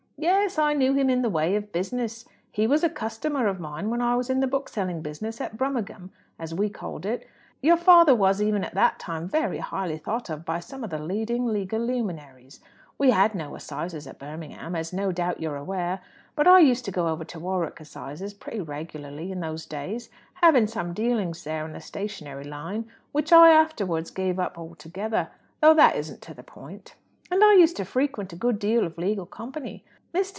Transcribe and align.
"Yes; 0.23 0.59
I 0.59 0.73
knew 0.73 0.93
him 0.93 1.09
in 1.09 1.23
the 1.23 1.31
way 1.31 1.55
of 1.55 1.71
business. 1.71 2.25
He 2.51 2.67
was 2.67 2.83
a 2.83 2.91
customer 2.91 3.47
of 3.47 3.59
mine 3.59 3.89
when 3.89 4.03
I 4.03 4.15
was 4.15 4.29
in 4.29 4.39
the 4.39 4.45
bookselling 4.45 5.01
business 5.01 5.41
at 5.41 5.57
Brummagem, 5.57 6.11
as 6.37 6.53
we 6.53 6.69
called 6.69 7.07
it. 7.07 7.27
Your 7.59 7.75
father 7.75 8.13
was, 8.13 8.39
even 8.39 8.63
at 8.63 8.75
that 8.75 8.99
time, 8.99 9.27
very 9.27 9.57
highly 9.57 9.97
thought 9.97 10.29
of 10.29 10.45
by 10.45 10.59
some 10.59 10.83
of 10.83 10.91
the 10.91 10.99
leading 10.99 11.47
legal 11.47 11.79
luminaries. 11.79 12.59
We 12.99 13.09
had 13.09 13.33
no 13.33 13.55
assizes 13.55 14.05
at 14.05 14.19
Birmingham, 14.19 14.75
as 14.75 14.93
no 14.93 15.11
doubt 15.11 15.39
you're 15.41 15.55
aware; 15.55 16.01
but 16.35 16.45
I 16.47 16.59
used 16.59 16.85
to 16.85 16.91
go 16.91 17.07
over 17.07 17.23
to 17.25 17.39
Warwick 17.39 17.79
Assizes 17.79 18.35
pretty 18.35 18.59
reg'larly 18.59 19.31
in 19.31 19.39
those 19.39 19.65
days, 19.65 20.11
having 20.35 20.67
some 20.67 20.93
dealings 20.93 21.43
there 21.43 21.65
in 21.65 21.73
the 21.73 21.81
stationery 21.81 22.43
line 22.43 22.87
which 23.11 23.33
I 23.33 23.49
afterwards 23.49 24.11
gave 24.11 24.37
up 24.37 24.55
altogether, 24.55 25.29
though 25.61 25.73
that 25.73 25.95
isn't 25.95 26.21
to 26.21 26.35
the 26.35 26.43
point 26.43 26.93
and 27.31 27.43
I 27.43 27.53
used 27.55 27.77
to 27.77 27.85
frequent 27.85 28.31
a 28.31 28.35
good 28.35 28.59
deal 28.59 28.85
of 28.85 28.99
legal 28.99 29.25
company. 29.25 29.83
Mr. 30.13 30.29